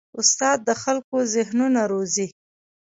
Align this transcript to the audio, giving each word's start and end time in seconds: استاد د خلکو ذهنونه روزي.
استاد 0.19 0.57
د 0.67 0.69
خلکو 0.83 1.15
ذهنونه 1.33 1.81
روزي. 1.91 2.27